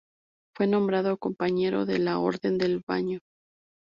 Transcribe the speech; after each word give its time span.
Fue 0.57 0.65
nombrado 0.65 1.17
compañero 1.19 1.85
de 1.85 1.99
la 1.99 2.17
Orden 2.17 2.57
del 2.57 2.81
Baño. 2.87 3.19